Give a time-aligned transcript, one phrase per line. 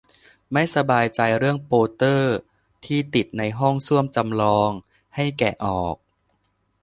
[0.51, 2.35] ไม่สบายใจเรื่องโปเตอร์
[2.85, 4.69] ที่ติดในห้องส้วมจำลอง
[5.15, 5.95] ให้แกะออก